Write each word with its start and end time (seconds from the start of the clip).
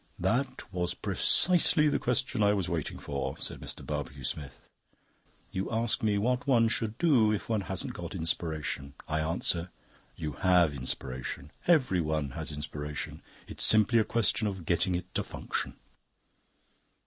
"That 0.17 0.63
was 0.73 0.95
precisely 0.95 1.87
the 1.87 1.99
question 1.99 2.41
I 2.41 2.53
was 2.53 2.67
waiting 2.67 2.97
for," 2.97 3.37
said 3.37 3.59
Mr. 3.61 3.85
Barbecue 3.85 4.23
Smith. 4.23 4.59
"You 5.51 5.69
ask 5.69 6.01
me 6.01 6.17
what 6.17 6.47
one 6.47 6.69
should 6.69 6.97
do 6.97 7.31
if 7.31 7.47
one 7.49 7.61
hasn't 7.61 7.93
got 7.93 8.15
Inspiration. 8.15 8.95
I 9.07 9.19
answer: 9.19 9.69
you 10.15 10.31
have 10.31 10.73
Inspiration; 10.73 11.51
everyone 11.67 12.31
has 12.31 12.51
Inspiration. 12.51 13.21
It's 13.47 13.63
simply 13.63 13.99
a 13.99 14.03
question 14.03 14.47
of 14.47 14.65
getting 14.65 14.95
it 14.95 15.13
to 15.13 15.21
function." 15.21 15.75